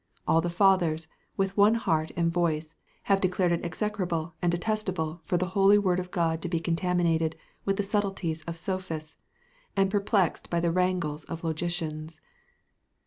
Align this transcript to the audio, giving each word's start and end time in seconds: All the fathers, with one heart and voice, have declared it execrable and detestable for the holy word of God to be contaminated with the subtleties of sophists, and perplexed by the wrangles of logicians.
All 0.27 0.41
the 0.41 0.49
fathers, 0.49 1.07
with 1.37 1.55
one 1.55 1.75
heart 1.75 2.11
and 2.17 2.31
voice, 2.33 2.73
have 3.03 3.21
declared 3.21 3.51
it 3.51 3.63
execrable 3.63 4.33
and 4.41 4.51
detestable 4.51 5.21
for 5.25 5.37
the 5.37 5.49
holy 5.53 5.77
word 5.77 5.99
of 5.99 6.09
God 6.09 6.41
to 6.41 6.49
be 6.49 6.59
contaminated 6.59 7.35
with 7.65 7.77
the 7.77 7.83
subtleties 7.83 8.43
of 8.45 8.57
sophists, 8.57 9.17
and 9.77 9.91
perplexed 9.91 10.49
by 10.49 10.59
the 10.59 10.71
wrangles 10.71 11.23
of 11.25 11.43
logicians. 11.43 12.19